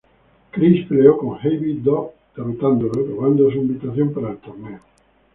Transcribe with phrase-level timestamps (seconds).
[0.49, 1.91] Chris peleó contra Heavy D!,
[2.35, 4.79] derrotándolo, y robando su invitación para el torneo.